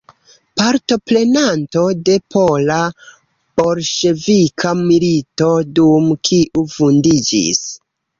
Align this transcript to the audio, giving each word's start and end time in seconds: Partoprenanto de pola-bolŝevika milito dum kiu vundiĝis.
Partoprenanto 0.59 1.81
de 2.07 2.15
pola-bolŝevika 2.35 4.71
milito 4.79 5.51
dum 5.81 6.09
kiu 6.31 6.65
vundiĝis. 6.73 7.61